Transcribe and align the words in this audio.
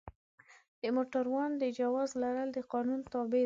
د 0.81 0.83
موټروان 0.95 1.51
د 1.61 1.63
جواز 1.77 2.09
لرل 2.21 2.49
د 2.53 2.59
قانون 2.71 2.99
تابع 3.11 3.31
ده. 3.37 3.39